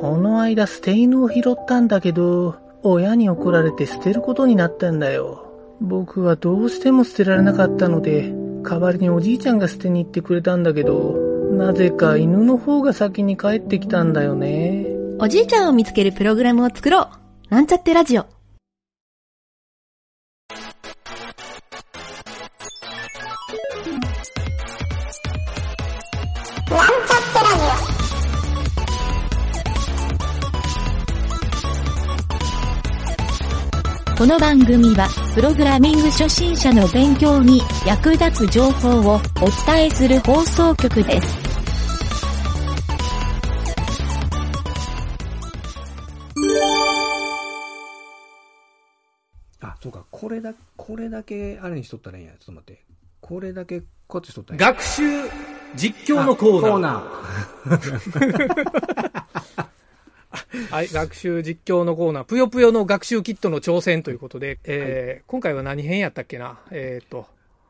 [0.00, 5.50] この間捨て犬を拾ったんだけど、親に怒られて捨てることになったんだよ。
[5.80, 8.30] 僕はどうしても捨てられなかったので、
[8.62, 11.14] 代わりにおじいちゃんが捨てに行ってくれたんだけど、
[11.52, 14.86] なぜか犬の方が先に帰ってきたんだよね。
[15.18, 17.08] おじいちゃんを見つけるプログラムを作ろう。
[17.48, 18.35] なんちゃってラジオ。
[34.18, 39.20] この番組は、プログラミング初心者の勉強に役立つ情報をお
[39.66, 41.36] 伝えする放送局です。
[49.60, 52.32] あ、そうか、これだ、これだけあれにしとったらいいんや。
[52.40, 52.86] ちょっと待って。
[53.20, 54.72] これだけこっちしとったらいいんや。
[54.72, 55.02] 学習
[55.76, 56.70] 実況のコーナー。
[56.70, 59.65] コーナー。
[60.70, 66.60] はい、学習実況のコーナー、ぷよぷよの学習キットの挑戦ということで、えー今回は何編やったっけな？
[66.70, 67.26] えっ、と、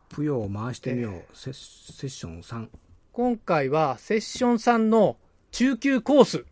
[0.08, 1.36] ぷよを回してみよう。
[1.36, 1.52] セッ
[1.92, 2.68] セッション3。
[3.12, 5.16] 今回はセッション3の
[5.52, 6.44] 中級コース、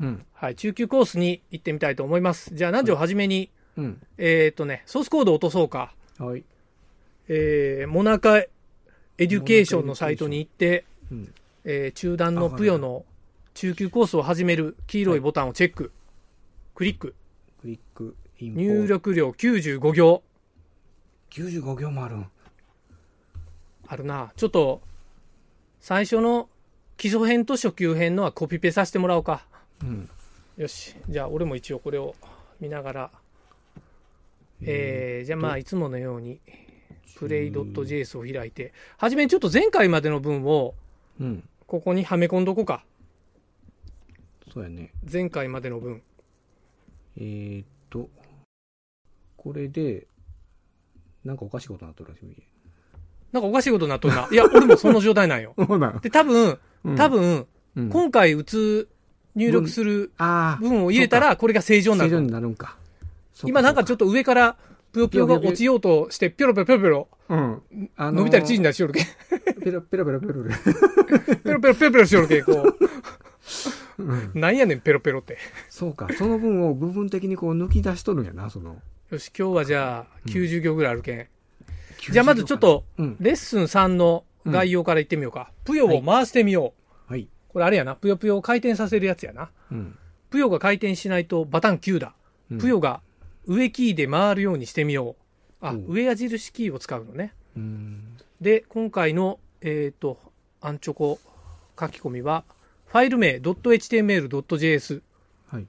[0.00, 0.24] うん。
[0.32, 2.54] はい、中級コースに行ってみたいと思います。
[2.54, 4.00] じゃあ、南條はじめに、うん。
[4.18, 5.94] えっ、とね、ソースコードを落とそうか。
[6.18, 6.44] はい。
[7.28, 11.34] えー、 Monaca Education のサイトに行って、うん。
[11.64, 13.04] えー中段のぷよの
[13.54, 15.92] 中級コースを始める黄色いボタンをチェック。
[16.74, 17.14] クリック。
[17.60, 20.22] クリック、インポ入力量95行。
[21.30, 22.26] 95行もあるん。
[23.86, 24.32] あるな。
[24.36, 24.80] ちょっと、
[25.80, 26.48] 最初の
[26.96, 29.44] 基礎編と初級編のはコピペさせてもらおうか。
[29.82, 30.08] うん。
[30.56, 30.94] よし。
[31.08, 32.14] じゃあ、俺も一応これを
[32.60, 33.10] 見ながら。
[34.62, 36.40] えー、じゃあまあ、いつものように、
[37.16, 40.74] プレイ .js を開いて、はじめにちょっと前回までの文を、
[41.20, 41.48] うん。
[41.66, 42.84] ここにはめ込んどこうか。
[44.52, 44.90] そうやね。
[45.10, 46.02] 前回までの文。
[47.16, 48.10] えーっと、
[49.36, 50.06] これで、
[51.24, 52.42] なんかおかしいことになっとるらしい。
[53.32, 54.28] なんかおかしいことになっとるな。
[54.30, 55.54] いや、俺もその状態なんよ。
[55.66, 57.46] そうなんで、多分、うん多分、
[57.76, 58.88] うん今回打つ、
[59.34, 62.22] 入力するああ、文を入れたら、これが正常にな正常る。
[62.26, 62.76] になるんか。
[63.44, 64.58] 今なんかちょっと上から、
[64.92, 67.90] ぷよぷよが落ちようとして、ぴょろぴょろぴょろぴょろ、と、うん。
[67.96, 69.06] あのー伸びたり縮んだりしよるけん。
[69.62, 70.44] ペロペロペロペロペロ。
[71.42, 72.76] ペロペロペロペロしよるけん、こう
[73.98, 74.38] んう。
[74.38, 75.38] なんやねん、ペロペロって。
[75.68, 78.80] そうか、その分を部分的にこう抜き出しとるんやな、その。
[79.10, 81.26] よし、今日はじゃあ、90行ぐらいあるけん。
[82.10, 83.16] じゃあまずちょっと、うん。
[83.20, 85.50] レッスン3の概要からいってみようか。
[85.64, 86.72] ぷよを回してみよ
[87.08, 87.12] う。
[87.12, 87.28] はい。
[87.48, 87.94] これあれやな。
[87.94, 89.50] ぷよぷよを回転させるやつやな。
[89.70, 89.98] うん。
[90.30, 92.14] ぷよが回転しないとバタン9だ。
[92.50, 93.00] うんぷよが
[93.46, 95.16] 上キーで回るようにしてみよ
[95.62, 95.66] う。
[95.66, 97.34] あ、うん上矢印キーを使うのね。
[97.56, 98.16] うん。
[98.40, 100.18] で、今回の、えっ、と、
[100.60, 101.20] アンチョコ
[101.78, 102.44] 書き込みは、
[102.92, 105.02] ファイル名 .html.js っ
[105.46, 105.66] はい。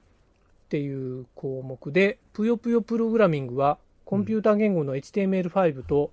[0.68, 6.12] ていう項目で、ぷよぷよプログラミングは、コンピューター言語の HTML5 と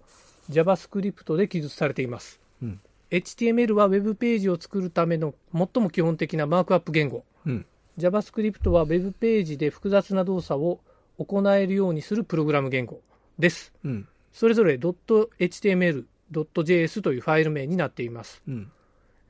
[0.50, 2.40] JavaScript で記述されています。
[2.62, 2.80] うん
[3.10, 7.26] HTML は Web ページを作るための最も基本的なマークアップ言語。
[7.46, 7.66] うん。
[7.98, 10.80] JavaScript は Web ページで複雑な動作を
[11.20, 13.02] 行えるようにするプログラム言語
[13.38, 13.74] です。
[13.84, 14.08] うん。
[14.32, 18.42] それぞれ .html、.js というファイル名になっています。
[18.48, 18.72] うん。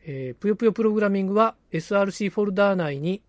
[0.06, 3.22] えーぷよぷよプログラミングは SRC フォルダー内に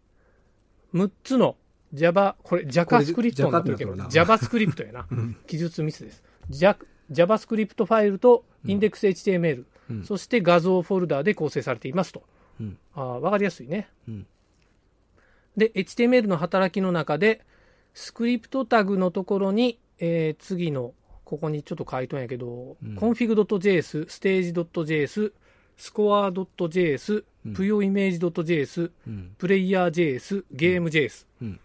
[0.95, 1.57] 6つの
[1.95, 5.37] Java、これ JavaScript になってるけど、JavaScript やな うん。
[5.47, 6.23] 記述ミスです。
[6.51, 6.77] Ja-
[7.11, 12.23] JavaScript ファイルと IndexHTML、うんそして画像フォルダーで構成されていますと。
[12.61, 12.79] うん。
[12.95, 13.89] あーわかりやすいね。
[14.09, 14.27] うん。
[15.57, 17.43] で、HTML の働きの中で、
[17.93, 20.95] スクリプトタグのところに、えー次の、
[21.25, 25.33] ここにちょっと書いとんやけど、うん config.js、stage.js、
[25.83, 29.35] score.js う、んぷよイメージ .js、うん。
[29.37, 31.27] プレイヤー JS、ゲーム JS。
[31.43, 31.61] うん。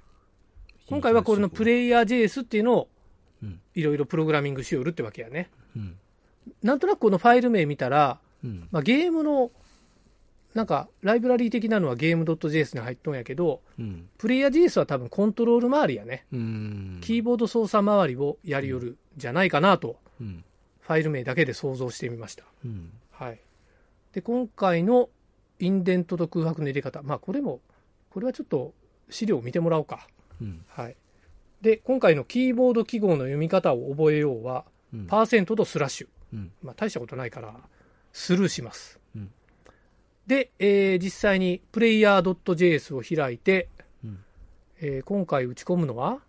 [0.90, 2.88] 今回はこれのプレイヤー JS っていうのを
[3.44, 3.60] うん。
[3.76, 5.52] いろいろプログラミングしよるってわけやね。
[5.76, 5.96] うん。
[6.64, 8.68] なんとなくこのファイル名見たら、うん。
[8.72, 9.52] まあ、ゲームの、
[10.56, 14.10] なんか、ライブラリー的なのはゲーム .js に入っとんやけど、うん。
[14.18, 16.26] プレイヤー JS は多分コントロール周りやね。
[16.34, 17.00] うん。
[17.02, 20.44] キーボード操作周りをやりよるじゃないかなと、うん。
[20.82, 22.46] ファイル名だけで想像してみました。
[22.66, 22.92] うん。
[23.12, 23.40] はい。
[24.18, 25.10] で、今回の
[25.60, 27.04] インデントと空白の入れ方。
[27.04, 27.62] まあ、これも、
[28.10, 28.74] これはちょっと
[29.12, 30.08] 資料を見てもらおうか。
[30.42, 30.66] うん。
[30.70, 30.96] はい。
[31.62, 35.06] で、今回のキーボード記号の読み方を覚えようは、うん。
[35.06, 36.08] パーセントとスラッシュ。
[36.34, 36.52] うん。
[36.64, 37.54] まあ、大したことないから、
[38.12, 39.00] スルーします。
[39.16, 39.32] うん
[40.26, 43.70] で、えー実際にプレイヤー .js を開いて、
[44.04, 44.20] うん
[44.82, 46.22] えー今回打ち込むのは、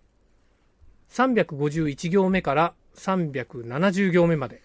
[1.10, 4.60] 351行目から370行目まで。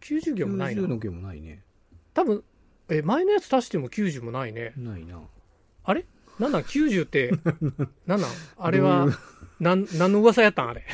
[0.00, 0.88] あれ ?90 行もない90な。
[0.88, 1.62] の行もないね。
[2.14, 2.44] 多分、
[2.88, 4.72] えー前のやつ足しても90もないね。
[4.76, 5.20] ないな。
[5.84, 6.04] あれ？
[6.38, 7.30] なんなん ?90 って、
[8.06, 8.30] なんなん？
[8.58, 9.06] あれは
[9.60, 10.70] なん、何の噂やったん？
[10.70, 10.84] あれ。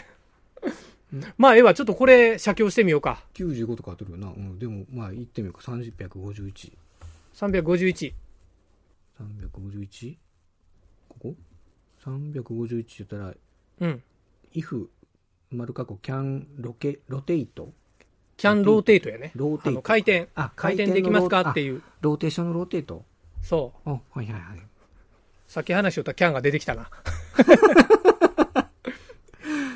[1.39, 3.25] まあ、ええわ、ちょっとこれ、写経してみようか。
[3.35, 4.27] 95とかあってるよな。
[4.29, 5.71] うん、でも、まあ、言ってみようか。
[5.71, 6.73] 351。
[7.33, 8.13] 351。
[9.21, 10.17] 351?
[11.09, 11.35] ここ
[12.05, 13.35] ?351 って言ったら、
[13.81, 14.03] うん。
[14.53, 14.89] if、
[15.53, 17.73] 丸括弧、can ロケ、ロテイト？
[18.37, 19.33] キャンローテイトやね。
[19.35, 19.83] ローテイト。
[19.83, 20.29] 回転。
[20.35, 21.41] あ、回転できますか？
[21.41, 21.83] っていう。
[22.03, 23.05] ローテーションの rotate？
[23.43, 23.91] そう。
[23.91, 24.43] あ、はいはいはい。
[25.49, 26.91] さっき話しとったキャンが出てきたな。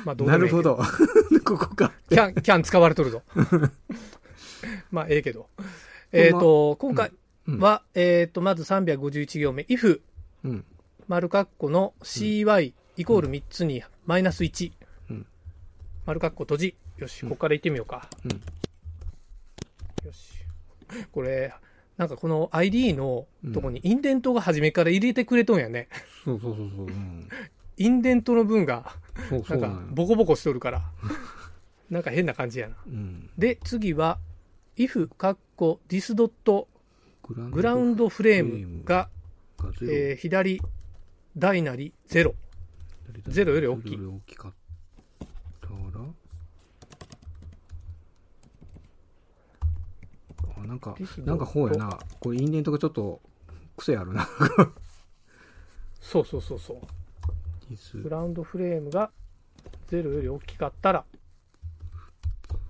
[0.05, 0.61] まあ、どうなるほ。
[0.61, 0.79] ど。
[1.45, 1.91] ここか。
[2.09, 3.23] キャン、キャン使われとるぞ。
[4.91, 5.47] まあ、ええけど。
[6.11, 7.11] えっ、と、今回
[7.47, 10.01] うんは、えっ、と、まず351行目、if、
[10.43, 10.65] うん。
[11.07, 14.71] 丸括弧の cy イコール3つにマイナス1。
[16.05, 16.75] うん丸括弧閉じ。
[16.97, 18.07] よし、ここから行ってみようか。
[18.25, 18.31] うん。
[18.31, 20.33] よし。
[21.11, 21.53] これ、
[21.97, 25.87] なんかこの ID のとこにインデントが初めから入れてくれとんやね。
[26.25, 26.85] そうそうそうそう。
[26.87, 27.29] うん。
[27.77, 28.95] インデントの分が、
[29.49, 30.83] なんなんよボコボコしとるから。
[31.89, 32.75] なんか変な感じやな。
[32.87, 33.29] うん。
[33.37, 34.17] で、次は、
[34.77, 36.67] if、カッコ、this ドット、
[37.51, 39.09] グラウンドフレームが、
[39.81, 40.61] えー左、
[41.37, 42.33] 大なり0。
[43.27, 44.53] ゼロより大きいゼロより大きかっ
[45.61, 46.05] たら
[50.43, 50.95] あなんか
[51.25, 51.99] なんかほうやな。
[52.21, 53.19] これインデントがちょっと
[53.75, 54.25] 癖あるな。
[55.99, 57.97] そうそうそうそう。
[58.01, 59.11] グラウンドフレームが
[59.89, 61.03] 0より大きかったら、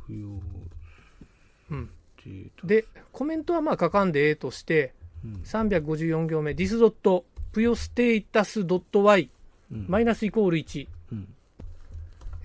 [0.10, 1.90] うん。
[2.64, 5.34] で、コメントはまあ書かんでええとして、うん。
[5.44, 9.30] 354行目、this ドット、プヨステータスドット y、
[9.72, 9.86] うん。
[9.88, 10.88] マイナスイコール1。
[11.12, 11.28] うん。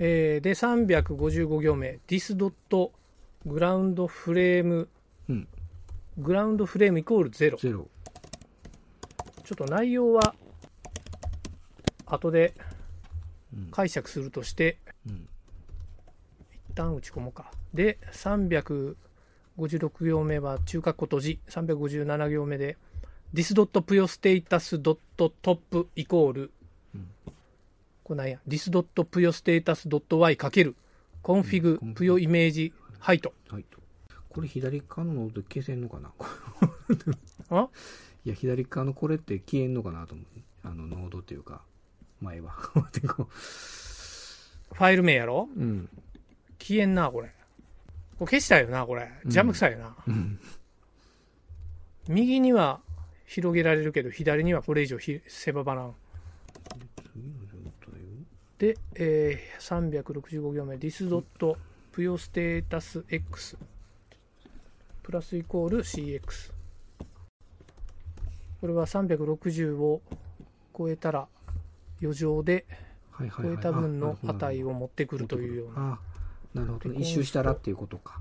[0.00, 2.92] えーで、355行目、this ドット、
[3.46, 4.88] グラウンドフレーム、
[5.28, 5.48] うん。
[6.18, 7.32] グラウンドフレームイコール0。
[7.32, 7.80] ちゼロ。
[7.80, 7.88] ょ
[9.54, 10.34] っと内容は、
[12.06, 12.54] 後で
[13.54, 13.70] うん。
[13.70, 14.76] 解釈するとして、
[15.08, 15.26] うん。
[16.52, 17.50] 一旦打ち込もうか。
[17.74, 18.96] で、356
[20.04, 22.76] 行目は中括弧閉じ、357行目で、
[23.34, 26.52] this.puyostatus.top イコール、
[26.94, 27.08] うん。
[28.04, 30.76] これなんや、this.puyostatus.y かける、うん。
[31.40, 33.32] config プヨイメージハイト。
[33.48, 33.78] はいと
[34.36, 36.12] これ左側のノ消せんのかな？
[37.58, 37.70] あ？
[38.22, 40.26] いや左側のこれって消えんのかなと思う。
[40.62, 41.62] あのノードっていうか
[42.20, 42.50] 前は。
[42.60, 45.48] ファイル名やろ？
[45.56, 45.88] ううん。
[46.58, 47.32] 消えんな、これ。
[48.18, 49.10] これ消したよな、これ。
[49.24, 49.96] ジャム臭いな。
[50.06, 50.38] うん。
[52.08, 52.82] 右には
[53.24, 55.94] 広げられるけど、左にはこれ以上ひ狭ばらん。
[58.58, 63.75] で、えー、365行目、this.puyostatusx
[65.06, 66.50] プラスイコール cx。
[68.60, 70.02] これは360を
[70.76, 71.28] 超えたら
[72.02, 72.66] 余剰で
[73.16, 75.92] 超えた分の値を持ってくるというような。
[75.92, 78.20] あなるほどねで一周したらっていうことか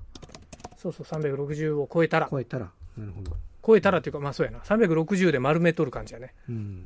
[0.77, 2.27] そうそう、360を超えたら。
[2.29, 3.35] 超えたらなるほど
[3.65, 4.59] 超えたらっていうか、まあそうやな。
[4.59, 6.35] 360で丸めとる感じやね。
[6.47, 6.85] うん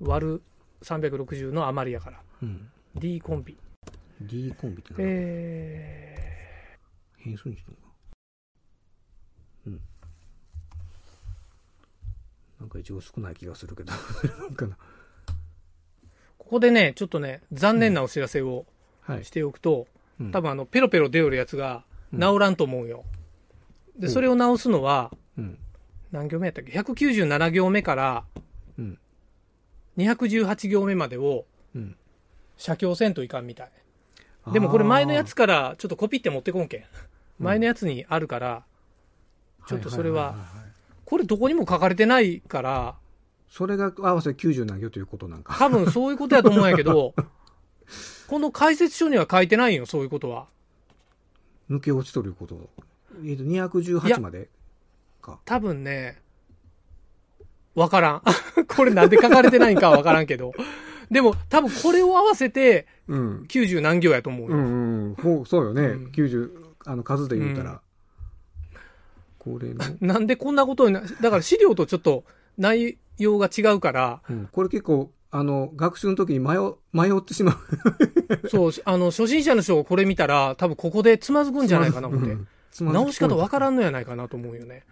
[0.00, 0.42] 割る
[0.80, 2.20] 360の余りやから。
[2.42, 3.58] うん D コンビ。
[4.22, 6.78] D コンビって何え
[7.18, 7.88] 変数にしたのか
[9.66, 9.80] うん
[12.60, 13.92] なんか一応少ない気がするけど。
[14.40, 14.74] なんかな。
[14.74, 14.76] ー、
[16.38, 18.66] ここでね、ちょっとね、残念なお知らせを
[19.02, 19.24] はい。
[19.24, 19.86] しておくと、
[20.20, 20.30] うん。
[20.32, 22.20] 多分あの、ペロペロ出よるやつがうん。
[22.20, 23.04] 治らんと思うよ。
[23.96, 24.12] で、うん。
[24.12, 25.58] それを直すのは、うん。
[26.10, 28.24] 何行目やったっけ ?197 行目から
[28.78, 28.98] うん。
[29.96, 31.96] 218行目までをうん。
[32.56, 33.70] 写経せんといかんみたい。
[34.52, 36.84] でもこれ前のやつからちょっとコピって持ってこんけん。
[37.38, 38.64] 前のやつにあるから、
[39.68, 40.57] ちょっとそれはいいいい
[41.08, 42.94] これどこにも書かれてないから、
[43.48, 45.56] それが合わせて90何行ということなんか。
[45.58, 47.14] 多分そういうことやと思うんやけど、
[48.28, 50.48] この解説書には書いてないよ、そういうことは。
[51.70, 52.68] 抜け落ちとること。
[53.24, 54.50] えっといや218まで
[55.22, 55.40] か。
[55.46, 56.20] 多分ね、
[57.74, 58.22] わからん。
[58.68, 60.52] これなんで書かれてないんかはわからんけど。
[61.10, 63.46] でも多分これを合わせてうん。
[63.48, 64.56] 90何行やと思うよ。
[64.58, 66.10] うんうんほうそうよね、うん。
[66.10, 66.50] 90
[66.84, 67.80] あの数で言うたら、
[69.38, 72.24] これの、 なんでこんなことにな、だから資料とちょっと
[72.56, 74.48] 内容が違うから、うん。
[74.52, 76.56] これ結構あの学習の時に迷
[76.92, 77.58] 迷ってしまう。
[78.48, 82.36] そう、あの、初心者の人がこれ見たら、多分ここでつまずくんじゃないかな思って。
[82.70, 84.84] つまずき直し方わからんんのやないかなと思うよね。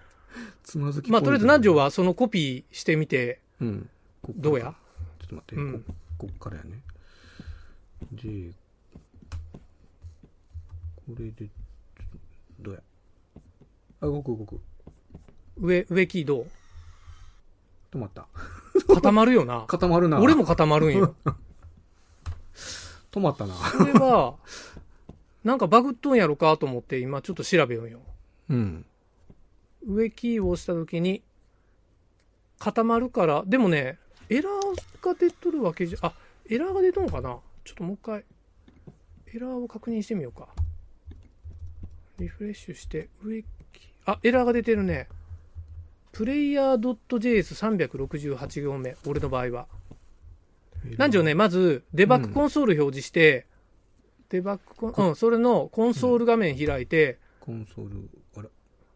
[0.62, 3.88] つまずきまあ、とりあえず南條は、はそのコピーしてみて、うん、
[4.22, 4.42] こっから。
[4.42, 4.74] どうや？
[5.20, 5.84] ちょっと待って、うん。
[6.18, 6.82] ここっからやね。
[8.12, 8.50] で
[11.06, 11.48] これで
[12.60, 12.80] どうや？
[14.06, 14.60] あ動く動く
[15.58, 16.46] 上、上キーどう？
[17.90, 18.26] 止まった。
[18.94, 19.64] 固まるよな。
[19.68, 20.20] 固まるな。
[20.20, 21.14] 俺も固まるんよ。
[23.10, 23.54] 止まったな。
[23.54, 24.36] これは、
[25.44, 28.00] なんかバグっとんやろかと思って今ちょっと調べようよ。
[28.50, 28.84] うん。
[29.86, 31.22] 上キーを押した時に
[32.58, 33.98] 固まるから、でもね、
[34.28, 36.14] エラーが出とるわけじゃ、あ、
[36.50, 37.38] エラーが出とんのかな？
[37.64, 38.25] ちょっともう一回、
[39.34, 40.48] エラーを確認してみようか。
[42.18, 45.08] リフレッシュして、上キー、あ、エラーが出てるね。
[46.12, 49.66] プレイヤー .js368 行目、俺の場合は。
[50.96, 53.46] なんじゃね、まず、デバッグコンソール表示して、
[54.30, 58.48] デバッグコン、うん、それのコンソール画面開いて、コンソール、あら、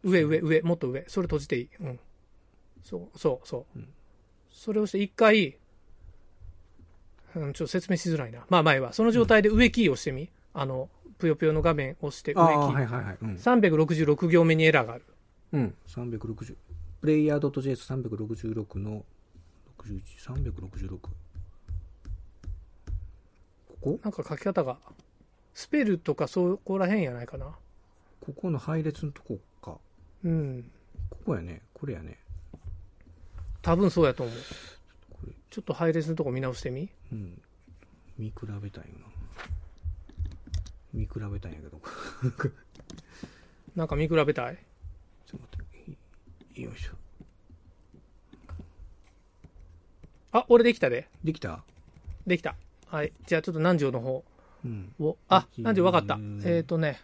[0.03, 1.05] 上上上もっと上。
[1.07, 1.69] それ閉じていい。
[1.81, 1.99] うん。
[2.83, 3.87] そうそうそう、うん。
[4.51, 5.57] それをして一回
[7.35, 8.45] うん、ちょっと説明しづらいな。
[8.49, 8.93] まあ前は。
[8.93, 10.89] その状態で上キーを押してみ、あの
[11.21, 13.17] ぷよぷよの画面押して上キああ、ー、はいはいはい。
[13.21, 13.35] うん。
[13.35, 15.03] 366行目にエラーがある
[15.53, 15.75] うん。
[15.87, 16.55] 360。
[17.01, 19.05] プレイヤー .js366 の
[19.77, 20.01] 61、
[20.51, 20.97] 366。
[20.99, 21.09] こ
[23.79, 23.99] こ？
[24.03, 24.77] なんか書き方が
[25.53, 27.45] スペルとかそこら辺やないかな
[28.19, 29.77] ここの配列のとこか。
[30.23, 30.65] うん
[31.09, 31.61] ここやね。
[31.73, 32.17] これやね。
[33.61, 34.35] 多分そうやと思う
[35.51, 37.41] ちょっと配列のとこ見直してみうん。
[38.17, 39.05] 見比べたいよな。
[40.93, 41.81] 見比べたいんやけど。
[43.75, 44.57] なんか見比べたい？
[45.25, 46.61] ちょっと待って。
[46.61, 46.91] よいしょ。
[50.33, 51.63] あ俺できたでできた？
[52.27, 52.55] できた
[52.87, 54.23] はいじゃあちょっと南條の方
[54.63, 54.93] うん。
[54.99, 57.01] をあうん南條分かったえっ、ー、とね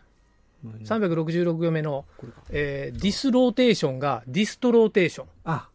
[0.65, 2.06] 366行目の。
[2.50, 5.27] えー dis rotation が dist rotation。
[5.46, 5.70] あ、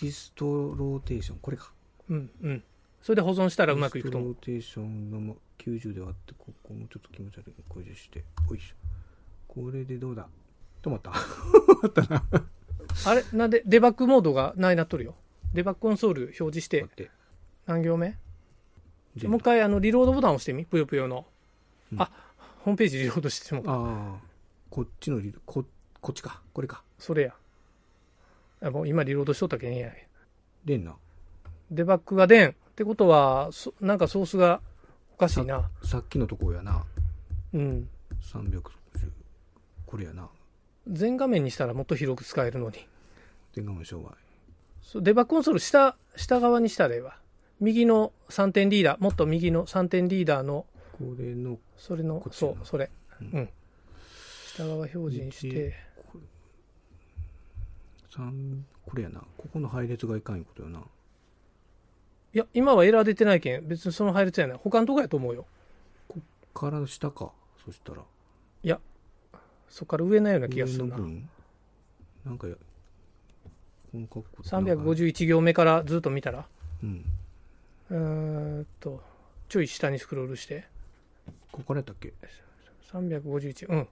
[0.00, 1.38] dist rotation。
[1.42, 1.72] これか。
[2.08, 2.62] うんうん。
[3.02, 4.36] それで保存したらうまくいくと思う。
[4.46, 7.52] dist rotation の90で割って、ここもちょっと気持ち悪い。
[7.68, 8.24] これでして。
[8.50, 8.74] おいしょ。
[9.48, 10.28] これでどうだ？
[10.82, 11.12] 止まった。
[13.10, 13.24] あれ？
[13.32, 15.16] なんでデバッグモードがないなっとるよ。
[15.52, 16.86] デバッグコンソール表示して。
[17.66, 18.16] 何行目？
[19.24, 20.64] もう一回あのリロードボタン押してみ？
[20.64, 21.26] ぷよぷよの。
[21.92, 22.10] うんあ、
[22.60, 24.26] ホームページリロードしてもああ、
[24.70, 25.64] こっちのリこ、
[26.00, 26.42] こっちか。
[26.52, 26.82] これか。
[26.98, 27.34] それや。
[28.62, 29.90] あもう今リロードしとったけんや。
[30.64, 30.94] でんな。
[31.70, 32.50] デバッグが出ん。
[32.50, 34.60] ってことは、そなんかソースが
[35.16, 35.70] おかしいな。
[35.82, 36.84] さっきのとこやな。
[37.54, 37.88] うん。
[38.20, 38.62] 360。
[39.86, 40.28] これやな。
[40.86, 42.86] 全画面にしたらもっと広く使えるのに。
[43.54, 44.14] 電画面障害。
[44.82, 47.16] そうデバッグコンソール下、下側にしたらええわ。
[47.60, 50.66] 右の3点リーダー、もっと右の3点リーダーの、
[50.98, 52.90] これの、それのそう、それ。
[53.22, 53.48] うんうん。
[54.54, 55.74] 下側表示にしてで、
[58.10, 59.20] 三これやな。
[59.38, 60.82] ここの配列がいかんいうことやな。
[62.36, 64.58] いや、今はエラー出てないけん、別にその配列やない。
[64.62, 65.46] 他のとこやと思うよ。
[66.52, 67.32] から下か。
[67.64, 68.02] そしたら。
[68.62, 68.78] いや、
[69.70, 70.98] そっから上のような気がするな。
[70.98, 72.56] なんかや、
[73.90, 76.46] この格好351行目からずっと見たら、
[76.82, 77.04] うん。
[77.88, 79.02] うーんと、
[79.48, 80.66] ちょい下にスクロールして、
[81.50, 82.12] ここからやったっけ
[82.92, 83.88] ？351、うん。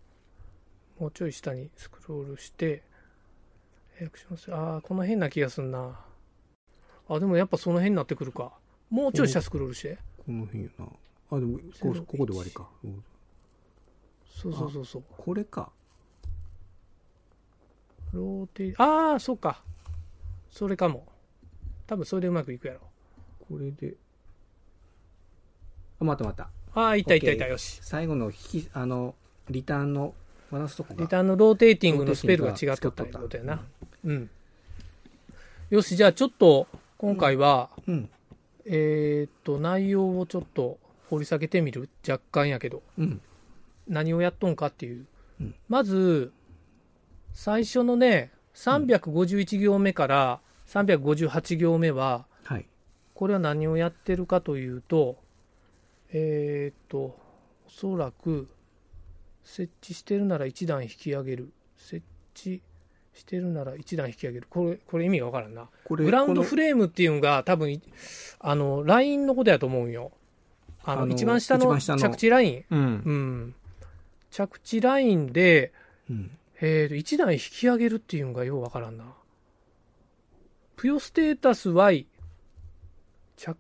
[1.01, 2.83] もうちょい下にスクロールして、
[4.05, 5.99] アクションせああ、この辺な気がすんな。
[7.09, 8.53] あ、でもやっぱその辺になってくるか。
[8.91, 9.99] もうちょい下スクロールして。
[10.25, 10.87] この辺やな。
[11.31, 12.69] あ、でも、こ0ここで終わりか。
[12.85, 13.05] うん
[14.35, 15.05] そうそうそうそう。
[15.17, 15.71] これか。
[18.13, 19.63] ローテああ、そうか。
[20.51, 21.07] それかも。
[21.87, 22.81] 多分それでうまくいくやろ。
[23.49, 23.95] これで。
[26.01, 26.51] あ、またまた。
[26.75, 27.79] ああ、いったいったいった、よし。
[27.83, 29.15] 最後の引き、あの、
[29.51, 30.15] リターンの
[30.51, 31.01] 渡すとこが。
[31.01, 33.63] リターンのローテーティングのスペルが違っとったってことやな。
[34.05, 34.31] うん。
[35.71, 36.67] よし、じゃあちょっと、
[37.05, 38.09] 今回は、うん。
[38.65, 40.79] えーっと、内容をちょっと
[41.11, 41.91] 掘り下げてみる？
[42.09, 42.83] 若干やけど。
[42.97, 43.21] うん。
[43.87, 45.07] 何をやっとんかっていう。
[45.39, 46.33] うんまず、
[47.35, 52.67] 最初のね、351行目から358行目は、はい。
[53.13, 55.19] これは何をやってるかというと、
[56.11, 57.21] えーっと、お
[57.69, 58.49] そらく、
[59.43, 61.53] 設置してるなら1段引き上げる。
[61.77, 62.03] 設
[62.35, 62.63] 置
[63.15, 64.47] してるなら1段引き上げる。
[64.51, 65.69] これ、これ意味がわからんな。
[65.85, 67.81] これ、グラウンドフレームっていうのが多分い、
[68.41, 70.13] あの、ラインのことやと思うんよ。
[70.85, 72.65] あの、あの一番下の着地ライン。
[72.71, 73.13] うんう。
[73.13, 73.55] ん。
[74.31, 75.73] 着地ラインで、
[76.11, 76.31] うん。
[76.61, 79.05] えーと、1段引き上げるっていうのがようわからんな。
[80.77, 82.07] プヨステータス Y、
[83.37, 83.57] 着、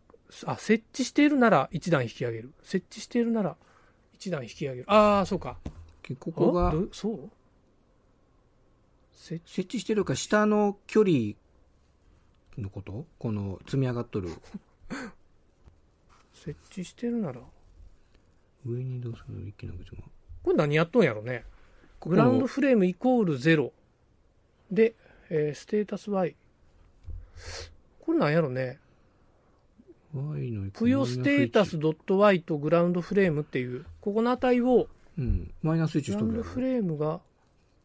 [0.46, 2.52] あ、設置しているなら1段引き上げる。
[2.62, 3.56] 設置しているなら
[4.18, 4.84] 1段引き上げる。
[4.88, 5.58] ああ、そうか。
[6.18, 7.30] ここがそう？
[9.14, 11.34] 設設置してるか下の距離
[12.58, 13.06] のこと？
[13.18, 14.30] この積み上がっとる
[16.34, 17.40] 設置してるなら。
[18.66, 20.02] 上に移動する一気な口が
[20.42, 21.44] これ何やっとんやろね。
[22.00, 23.72] グラウンドフレームイコール0
[24.70, 24.94] で、
[25.30, 26.36] えーステータス Y。
[28.00, 28.78] これなんやろね。
[30.14, 35.52] Y のぷよステータスドット Y とグラウンドフレームっていう、ここの値を、うん。
[35.62, 37.20] マイナス1しグラとるやろウンドフレームが0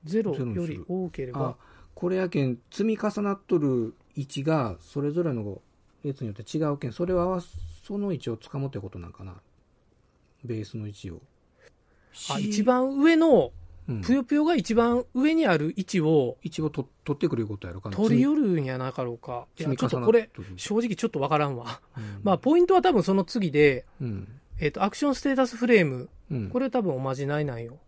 [0.04, 1.56] ゼロより多ければあ、
[1.94, 5.62] これやけん、積み重なっとる位置が、それぞれの
[6.04, 9.36] 列によって違うけん、それを合わす、その位置をつかむってことなんかな。
[10.44, 11.22] ベースの位置を。
[12.30, 13.52] あ一、番上の、
[13.88, 17.98] うん、ぷよぷよが一番上にある位置を位置をと取ってくることやろかな。
[17.98, 19.48] 取り寄るんやなかろうか。
[19.56, 21.82] ちょっとこれ、正直ちょっとわからんわ。
[21.98, 24.28] うん まあ、ポイントは多分その次で、うん。
[24.60, 26.10] えっ、と、アクションステータスフレーム。
[26.32, 26.50] うん。
[26.50, 27.80] これ多分おまじないなんよ。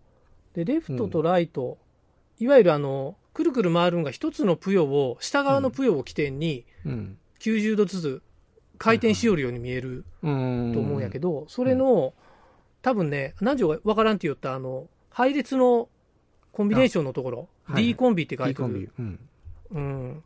[0.53, 1.77] で、レフトとライト、
[2.39, 7.17] いわゆるあの、くるくる回るんが一つのぷよを、下側のぷよを起点にうん。
[7.39, 8.21] 90度ずつ
[8.77, 10.71] 回転しよるように見えるうん。
[10.73, 12.13] と思うんやけど、それの、
[12.81, 15.89] 多分ね、何条がわからんって言ったあの、配列の
[16.51, 18.91] コンビネーションのところ、はい D コンビって書いてある。
[18.99, 19.19] うん。
[19.71, 20.23] うん。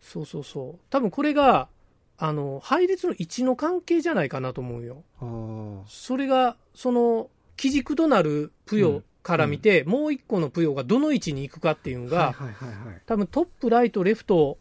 [0.00, 0.80] そうそうそう。
[0.90, 1.68] 多分これが、
[2.16, 5.02] あの、配列の位置の関係じゃないかなと思うよ。
[5.20, 5.88] ああ。
[5.88, 13.02] それが、その、基軸となるぷよから見て、もう一個のぷよがどの位置に行くかっていうのが、はいはいはいはい。
[13.06, 14.58] 多分トップ、ライト、レフト、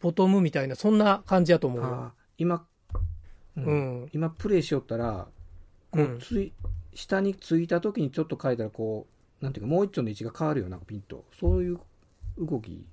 [0.00, 2.12] ボトムみたいな、そんな感じやと思う。
[2.36, 2.66] 今、
[3.56, 4.02] ううん。
[4.04, 4.08] ん。
[4.12, 5.28] 今プレイしよったら、
[5.90, 6.18] こううん。
[6.18, 6.52] つい、
[6.94, 9.06] 下についた時にちょっと書いたらこ
[9.40, 11.24] う、なんていうかもう一丁の位置が変わるよなんかピンと。
[11.38, 11.80] そういう
[12.38, 12.86] 動き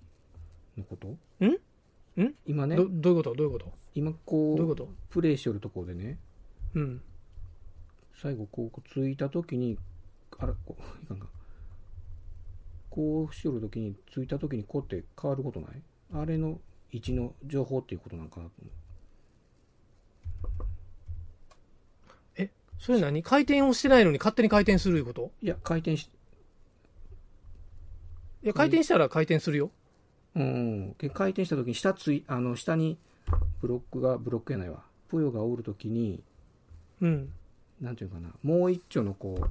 [0.78, 1.08] のこと？
[1.46, 2.22] ん？
[2.22, 2.34] ん？
[2.46, 2.76] 今ね。
[2.78, 3.36] ど、どういうこと？
[3.36, 3.74] どういうこと？
[3.96, 4.90] 今こう、どういうこと？
[5.10, 6.18] プレイしよるところでね、
[6.76, 7.02] うん。
[8.22, 9.78] 最後こうついた時に、
[10.40, 11.28] あら、こう、いかんか。
[12.90, 15.82] こうしよる時に、ついた時にこうって変わることない？
[16.14, 16.60] あれの
[16.92, 18.74] 位置の情報っていうことなんかなと思う。
[22.80, 23.24] それ何？
[23.24, 25.32] 回転をしてないのに勝手に回転するいうこと？
[25.42, 26.10] いや、回転し、
[28.44, 29.72] いや、回転したら回転するよ。
[30.36, 32.98] うん、で回転した時に下つい、あの、下に
[33.62, 34.84] ブロックが、ブロックやないわ。
[35.08, 36.22] プヨがおる時に、
[37.00, 37.32] うん。
[37.80, 39.46] なんていうかな、もう一丁のこう、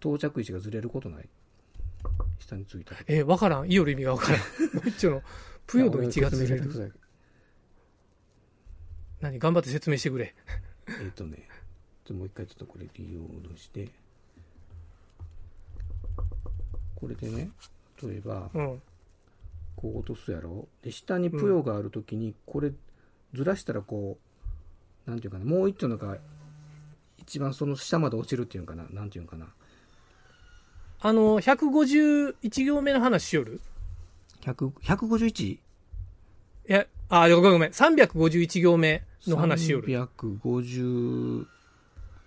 [0.00, 1.28] 到着位置がずれることない？
[2.38, 3.04] 下についた時。
[3.08, 3.66] えー、わからん。
[3.68, 4.40] いいよる意味がわからん。
[4.74, 5.22] もう一丁の、
[5.66, 6.94] ぷよの位置がずれる。
[9.20, 9.38] 何？
[9.38, 10.34] 頑張って説明してくれ。
[11.02, 11.48] えっ、とね、
[12.10, 13.88] もう一回ちょっとこれリロードして、
[16.94, 17.50] これでね、
[18.02, 18.82] 例えば、うん。
[19.76, 20.66] こう落とすやろ？
[20.82, 22.72] で、下にプヨがあるときに、これ、
[23.32, 24.18] ずらしたらこ
[25.06, 26.16] う、なんていうかな、もう一丁のが、
[27.18, 29.46] 一番その下まで落ちるっていうのかな、なんていうのかな？
[31.00, 33.60] あの、151行目の話しよる
[34.42, 35.44] ？100 151?
[35.52, 35.60] い
[36.66, 37.70] や、あ、ごめんごめん。
[37.70, 39.88] 351行目の話しよる。
[39.88, 41.46] 350、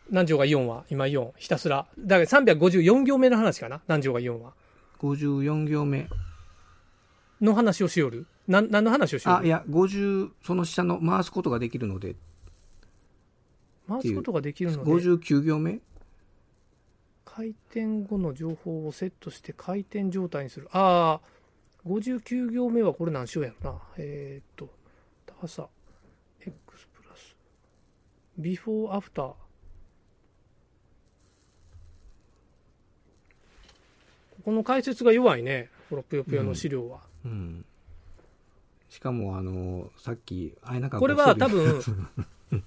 [0.09, 1.31] 何条が4は今4。
[1.37, 1.85] ひたすら。
[1.99, 3.81] だから354行目の話かな？
[3.87, 4.53] 何条が4は。
[4.99, 6.07] 54行目。
[7.41, 8.25] の話をしよる？
[8.47, 9.37] なん、何の話をしよる？
[9.39, 12.15] あ、いや、50、その下の回すことができるので、
[13.89, 15.81] 回すことができるので、59行目？
[17.33, 20.67] 回転後の情報をセットして回転状態にする。
[20.73, 23.79] ああ、59行目はこれ何しようやろな。
[23.97, 24.69] えー、っと、
[25.25, 25.69] 高さ、
[26.41, 26.53] x
[26.93, 27.37] プラス、
[28.37, 29.33] ビフォーアフター。
[34.43, 35.69] この解説が弱いね。
[35.89, 36.99] このぷよぷよの資料は。
[37.23, 37.65] うん。
[38.89, 41.81] しかも、あの、さっき、あえなかこれは多分、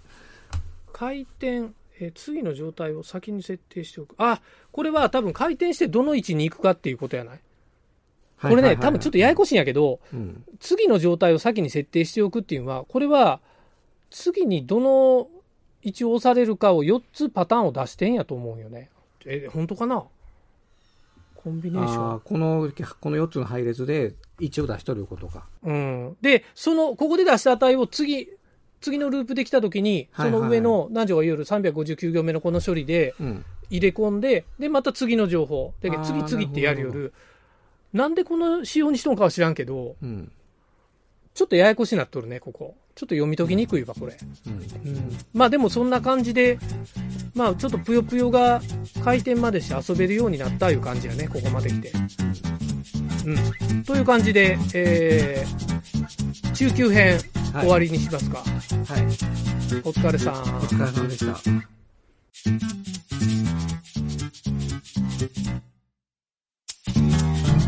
[0.90, 4.15] 回転、えー次の状態を先に設定しておく。
[4.19, 4.41] あ、
[4.73, 7.41] これは多分回転してどの位置に行くかっていうことやない？
[8.43, 10.45] これね、多分ちょっとややこしいんやけど、うん。
[10.61, 13.41] 次の状態を先に設定しておくっていうのは、これは、
[14.11, 15.29] 次にどの
[15.83, 18.91] 位置を押されるかを4つパターンを出してんやと思うよね。
[19.25, 20.05] え、本当かな？
[21.37, 25.47] コンビネーションこの、この4つの配列で位置を出しとることか。
[25.63, 26.17] うん。
[26.21, 28.29] で、その、ここで出した値を次、
[28.85, 33.44] 次のループできたときに、その上の何条が言える359行目のこの処理でうん。
[33.70, 35.73] 入れ込んで、で、また次の情報。
[35.81, 37.12] で、あー次々ってやるよなるる。
[37.94, 40.31] なんでこの仕様にしとんかは知らんけど、うん。
[41.33, 42.75] ちょっとややこしになっとるね、ここ。
[42.94, 44.18] ちょっと読み解きにくいわ、これ。
[44.47, 44.53] うん。
[44.53, 45.18] うん。
[45.33, 46.59] まあでもそんな感じで、
[47.35, 48.61] まあちょっとぷよぷよが
[49.03, 51.92] 回転までして遊べるようになったいう感じやね、ここまで来て。
[53.25, 53.83] うん。
[53.85, 58.38] という感じで、えー、中級編はい終わりにしますか。
[58.38, 58.49] はい。
[59.85, 60.35] お疲れさん。
[60.35, 61.35] お疲れ様でした。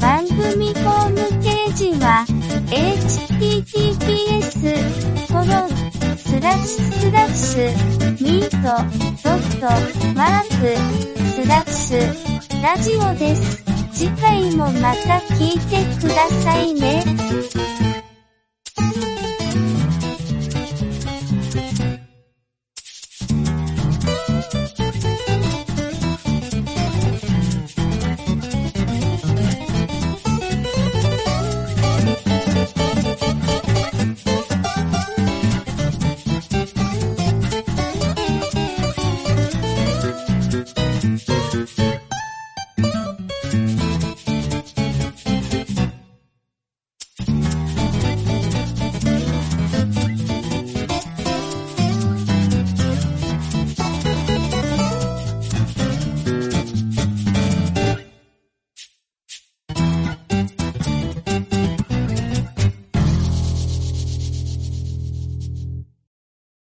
[0.00, 2.24] 番組ホームページは
[2.70, 4.52] https
[5.28, 5.68] コロン
[6.16, 7.60] スラッシュスラッシュ
[8.22, 8.56] ミート
[9.22, 9.66] ドット
[10.14, 10.76] マーク
[11.32, 11.98] スラッシュ
[12.62, 13.64] ラジオです。
[13.92, 17.04] 次回もまた聞いてくださいね。